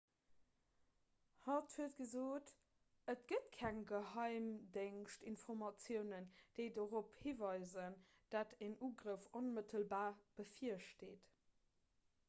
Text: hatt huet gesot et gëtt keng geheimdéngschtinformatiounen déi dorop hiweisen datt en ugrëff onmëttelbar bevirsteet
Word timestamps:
hatt 1.47 1.73
huet 1.81 1.97
gesot 1.99 2.53
et 3.13 3.25
gëtt 3.31 3.51
keng 3.57 3.81
geheimdéngschtinformatiounen 3.91 6.27
déi 6.39 6.63
dorop 6.79 7.13
hiweisen 7.25 7.99
datt 8.37 8.57
en 8.69 8.75
ugrëff 8.89 9.29
onmëttelbar 9.43 10.19
bevirsteet 10.41 11.31